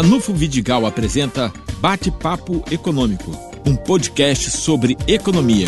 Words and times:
Ranulfo 0.00 0.32
Vidigal 0.32 0.86
apresenta 0.86 1.52
Bate-Papo 1.80 2.62
Econômico, 2.70 3.32
um 3.66 3.74
podcast 3.74 4.48
sobre 4.48 4.96
economia. 5.08 5.66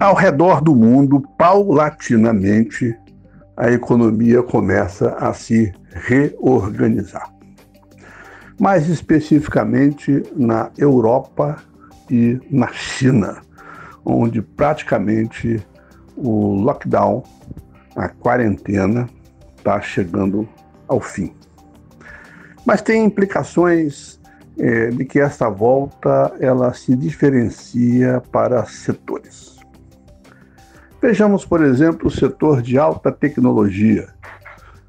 Ao 0.00 0.14
redor 0.14 0.62
do 0.62 0.74
mundo, 0.74 1.20
paulatinamente, 1.36 2.96
a 3.54 3.70
economia 3.70 4.42
começa 4.42 5.10
a 5.10 5.34
se 5.34 5.70
reorganizar. 5.90 7.30
Mais 8.58 8.88
especificamente 8.88 10.22
na 10.34 10.70
Europa 10.78 11.62
e 12.10 12.40
na 12.50 12.72
China, 12.72 13.42
onde 14.02 14.40
praticamente 14.40 15.62
o 16.16 16.54
lockdown, 16.54 17.22
a 17.96 18.08
quarentena, 18.08 19.08
está 19.56 19.80
chegando 19.80 20.48
ao 20.86 21.00
fim. 21.00 21.34
Mas 22.64 22.82
tem 22.82 23.04
implicações 23.04 24.20
é, 24.58 24.90
de 24.90 25.04
que 25.04 25.20
essa 25.20 25.48
volta 25.48 26.32
ela 26.40 26.72
se 26.72 26.94
diferencia 26.96 28.22
para 28.30 28.64
setores. 28.64 29.56
Vejamos, 31.00 31.44
por 31.44 31.62
exemplo, 31.62 32.08
o 32.08 32.10
setor 32.10 32.62
de 32.62 32.78
alta 32.78 33.12
tecnologia, 33.12 34.08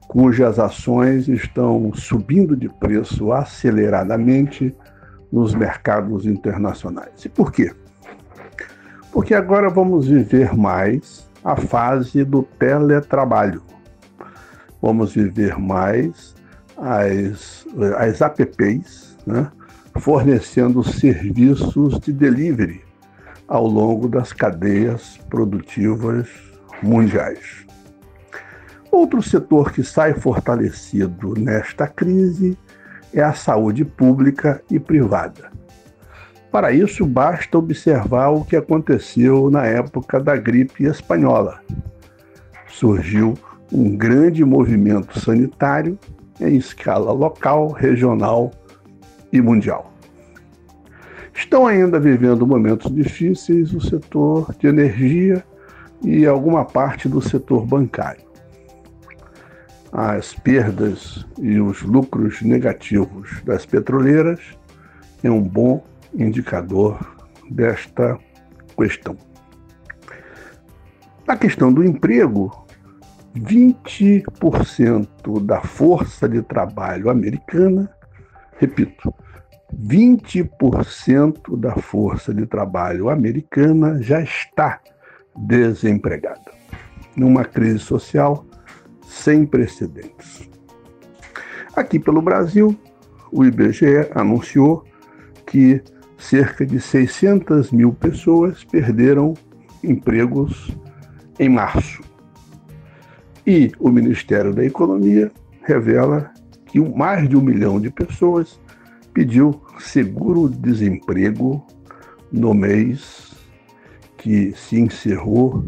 cujas 0.08 0.60
ações 0.60 1.28
estão 1.28 1.94
subindo 1.94 2.56
de 2.56 2.70
preço 2.70 3.34
aceleradamente 3.34 4.74
nos 5.32 5.54
mercados 5.54 6.26
internacionais. 6.26 7.26
E 7.26 7.30
por 7.30 7.52
quê? 7.52 7.74
Porque 9.16 9.34
agora 9.34 9.70
vamos 9.70 10.08
viver 10.10 10.54
mais 10.54 11.26
a 11.42 11.56
fase 11.56 12.26
do 12.26 12.44
teletrabalho. 12.44 13.64
Vamos 14.82 15.14
viver 15.14 15.58
mais 15.58 16.36
as, 16.76 17.66
as 17.98 18.20
apps, 18.20 19.18
né, 19.26 19.50
fornecendo 20.00 20.84
serviços 20.84 21.98
de 22.02 22.12
delivery 22.12 22.84
ao 23.48 23.66
longo 23.66 24.10
das 24.10 24.34
cadeias 24.34 25.18
produtivas 25.30 26.28
mundiais. 26.84 27.66
Outro 28.92 29.22
setor 29.22 29.72
que 29.72 29.82
sai 29.82 30.14
fortalecido 30.14 31.36
nesta 31.38 31.88
crise 31.88 32.58
é 33.14 33.24
a 33.24 33.32
saúde 33.32 33.86
pública 33.86 34.62
e 34.70 34.78
privada. 34.78 35.56
Para 36.56 36.72
isso, 36.72 37.06
basta 37.06 37.58
observar 37.58 38.30
o 38.30 38.46
que 38.46 38.56
aconteceu 38.56 39.52
na 39.52 39.66
época 39.66 40.22
da 40.22 40.38
gripe 40.38 40.86
espanhola. 40.86 41.60
Surgiu 42.70 43.34
um 43.74 43.98
grande 43.98 44.46
movimento 44.46 45.20
sanitário 45.20 46.00
em 46.40 46.56
escala 46.56 47.12
local, 47.12 47.74
regional 47.74 48.52
e 49.34 49.42
mundial. 49.42 49.92
Estão 51.34 51.68
ainda 51.68 52.00
vivendo 52.00 52.48
momentos 52.48 52.90
difíceis 52.90 53.74
o 53.74 53.82
setor 53.82 54.56
de 54.58 54.68
energia 54.68 55.44
e 56.06 56.26
alguma 56.26 56.64
parte 56.64 57.10
do 57.10 57.22
setor 57.22 57.66
bancário. 57.66 58.24
As 59.92 60.34
perdas 60.34 61.26
e 61.38 61.60
os 61.60 61.82
lucros 61.82 62.42
negativos 62.42 63.42
das 63.44 63.66
petroleiras 63.66 64.40
é 65.22 65.30
um 65.30 65.42
bom 65.42 65.84
indicador 66.18 67.00
desta 67.50 68.18
questão. 68.78 69.18
Na 71.28 71.36
questão 71.36 71.74
do 71.74 71.84
emprego, 71.84 72.66
20% 73.36 75.44
da 75.44 75.62
força 75.62 76.30
de 76.30 76.42
trabalho 76.42 77.10
americana, 77.10 77.90
repito, 78.58 79.14
20% 79.74 81.58
da 81.58 81.76
força 81.76 82.34
de 82.34 82.46
trabalho 82.46 83.10
americana 83.10 84.02
já 84.02 84.22
está 84.22 84.80
desempregada, 85.36 86.52
numa 87.16 87.44
crise 87.44 87.80
social 87.80 88.46
sem 89.04 89.46
precedentes. 89.46 90.50
Aqui 91.76 92.00
pelo 92.00 92.22
Brasil, 92.22 92.78
o 93.32 93.44
IBGE 93.44 94.08
anunciou 94.14 94.86
que 95.46 95.84
cerca 96.18 96.66
de 96.66 96.80
600 96.80 97.72
mil 97.72 97.94
pessoas 97.94 98.64
perderam 98.64 99.34
empregos 99.84 100.76
em 101.40 101.50
março. 101.50 102.02
E 103.46 103.72
o 103.80 103.92
Ministério 103.92 104.54
da 104.54 104.66
Economia 104.66 105.32
revela 105.62 106.32
que 106.66 106.80
mais 106.80 107.30
de 107.30 107.36
um 107.36 107.42
milhão 107.42 107.80
de 107.80 107.90
pessoas 107.90 108.60
pediu 109.14 109.62
seguro-desemprego 109.80 111.66
no 112.32 112.54
mês 112.54 113.34
que 114.18 114.52
se 114.54 114.80
encerrou 114.80 115.64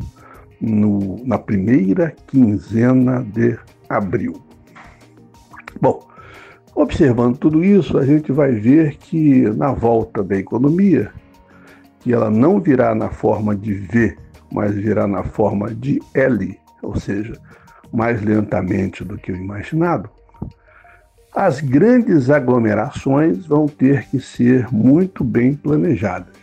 no, 0.59 1.23
na 1.25 1.37
primeira 1.37 2.15
quinzena 2.27 3.23
de 3.23 3.57
abril. 3.87 4.46
Observando 6.97 7.37
tudo 7.37 7.63
isso, 7.63 7.95
a 7.99 8.03
gente 8.03 8.31
vai 8.31 8.53
ver 8.53 8.95
que 8.95 9.41
na 9.51 9.71
volta 9.71 10.23
da 10.23 10.35
economia, 10.35 11.11
que 11.99 12.11
ela 12.11 12.31
não 12.31 12.59
virá 12.59 12.95
na 12.95 13.07
forma 13.07 13.55
de 13.55 13.71
V, 13.71 14.17
mas 14.51 14.73
virá 14.73 15.05
na 15.05 15.21
forma 15.21 15.69
de 15.75 16.01
L, 16.15 16.59
ou 16.81 16.99
seja, 16.99 17.33
mais 17.93 18.19
lentamente 18.23 19.03
do 19.03 19.15
que 19.15 19.31
o 19.31 19.35
imaginado, 19.35 20.09
as 21.35 21.61
grandes 21.61 22.31
aglomerações 22.31 23.45
vão 23.45 23.67
ter 23.67 24.09
que 24.09 24.19
ser 24.19 24.67
muito 24.73 25.23
bem 25.23 25.53
planejadas. 25.53 26.33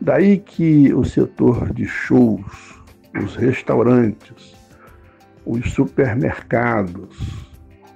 Daí 0.00 0.38
que 0.38 0.94
o 0.94 1.04
setor 1.04 1.72
de 1.72 1.86
shows, 1.86 2.80
os 3.20 3.34
restaurantes, 3.34 4.54
os 5.44 5.72
supermercados, 5.72 7.18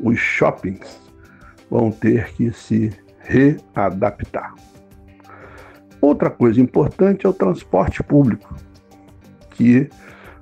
os 0.01 0.19
shoppings 0.19 1.04
vão 1.75 1.91
ter 1.91 2.33
que 2.35 2.53
se 2.53 2.93
readaptar. 3.19 4.55
Outra 6.01 6.31
coisa 6.31 6.61
importante 6.61 7.27
é 7.27 7.29
o 7.29 7.33
transporte 7.33 8.01
público, 8.01 8.55
que 9.51 9.89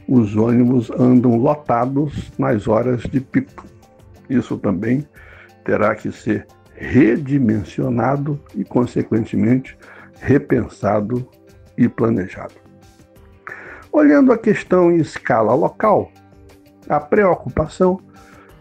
os 0.06 0.36
ônibus 0.36 0.90
andam 0.90 1.36
lotados 1.36 2.30
nas 2.36 2.68
horas 2.68 3.00
de 3.04 3.18
pico. 3.18 3.64
Isso 4.28 4.58
também 4.58 5.08
terá 5.64 5.94
que 5.94 6.12
ser 6.12 6.46
redimensionado 6.74 8.38
e, 8.54 8.62
consequentemente, 8.62 9.74
repensado 10.20 11.26
e 11.78 11.88
planejado. 11.88 12.56
Olhando 13.90 14.34
a 14.34 14.38
questão 14.38 14.92
em 14.92 14.96
escala 14.96 15.54
local, 15.54 16.12
a 16.90 17.00
preocupação 17.00 17.98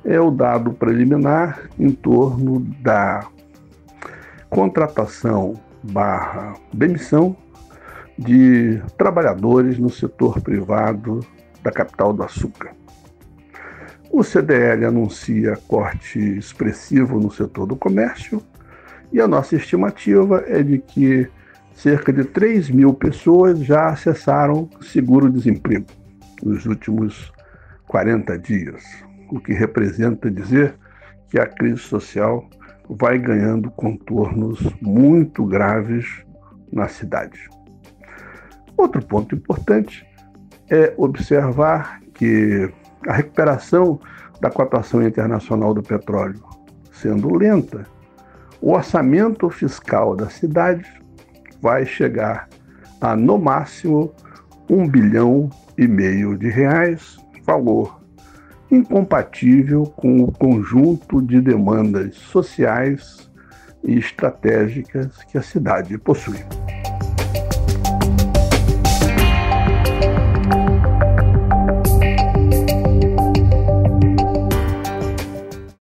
é 0.03 0.19
o 0.19 0.31
dado 0.31 0.73
preliminar 0.73 1.69
em 1.79 1.91
torno 1.91 2.59
da 2.81 3.27
contratação 4.49 5.53
barra 5.83 6.53
demissão 6.73 7.35
de 8.17 8.81
trabalhadores 8.97 9.79
no 9.79 9.89
setor 9.89 10.41
privado 10.41 11.25
da 11.63 11.71
capital 11.71 12.13
do 12.13 12.23
açúcar. 12.23 12.71
O 14.11 14.23
CDL 14.23 14.85
anuncia 14.85 15.57
corte 15.67 16.19
expressivo 16.19 17.19
no 17.19 17.31
setor 17.31 17.65
do 17.65 17.75
comércio 17.75 18.43
e 19.11 19.21
a 19.21 19.27
nossa 19.27 19.55
estimativa 19.55 20.43
é 20.47 20.61
de 20.61 20.79
que 20.79 21.29
cerca 21.73 22.11
de 22.11 22.25
3 22.25 22.69
mil 22.69 22.93
pessoas 22.93 23.59
já 23.59 23.87
acessaram 23.87 24.69
seguro-desemprego 24.81 25.87
nos 26.43 26.65
últimos 26.65 27.31
40 27.87 28.37
dias 28.37 28.83
o 29.31 29.39
que 29.39 29.53
representa 29.53 30.29
dizer 30.29 30.75
que 31.29 31.39
a 31.39 31.47
crise 31.47 31.79
social 31.79 32.47
vai 32.89 33.17
ganhando 33.17 33.71
contornos 33.71 34.59
muito 34.81 35.45
graves 35.45 36.05
na 36.71 36.87
cidade. 36.87 37.49
Outro 38.75 39.03
ponto 39.05 39.35
importante 39.35 40.05
é 40.69 40.93
observar 40.97 42.01
que 42.13 42.69
a 43.07 43.13
recuperação 43.13 43.99
da 44.41 44.49
cotação 44.49 45.01
internacional 45.01 45.73
do 45.73 45.81
petróleo 45.81 46.43
sendo 46.91 47.33
lenta, 47.33 47.85
o 48.61 48.73
orçamento 48.73 49.49
fiscal 49.49 50.15
da 50.15 50.29
cidade 50.29 50.85
vai 51.61 51.85
chegar 51.85 52.47
a 52.99 53.15
no 53.15 53.37
máximo 53.37 54.13
um 54.69 54.87
bilhão 54.87 55.49
e 55.77 55.87
meio 55.87 56.37
de 56.37 56.47
reais, 56.49 57.17
valor 57.43 58.00
incompatível 58.71 59.83
com 59.83 60.23
o 60.23 60.31
conjunto 60.31 61.21
de 61.21 61.41
demandas 61.41 62.15
sociais 62.15 63.29
e 63.83 63.97
estratégicas 63.97 65.23
que 65.23 65.37
a 65.37 65.41
cidade 65.41 65.97
possui. 65.97 66.39